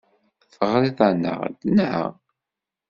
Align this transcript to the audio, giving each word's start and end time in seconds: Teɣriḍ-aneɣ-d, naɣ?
Teɣriḍ-aneɣ-d, 0.53 1.61
naɣ? 1.75 2.09